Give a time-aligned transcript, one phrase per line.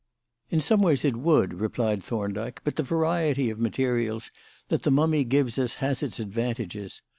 [0.49, 4.31] "In some ways it would," replied Thorndyke, "but the variety of materials
[4.69, 7.03] that the mummy gives us has its advantages.